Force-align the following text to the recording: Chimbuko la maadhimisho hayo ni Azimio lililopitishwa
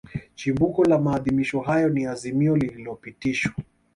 Chimbuko 0.35 0.83
la 0.85 0.97
maadhimisho 0.99 1.59
hayo 1.61 1.89
ni 1.89 2.05
Azimio 2.05 2.55
lililopitishwa 2.57 3.63